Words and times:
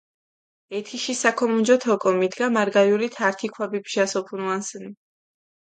ეთიში 0.77 1.15
საქომონჯოთ 1.19 1.85
ოკო, 1.97 2.15
მიდგა 2.23 2.49
მარგალურით 2.57 3.21
ართი 3.29 3.53
ქვაბი 3.55 3.85
ბჟას 3.85 4.19
ოფუნუანსჷნი. 4.23 4.91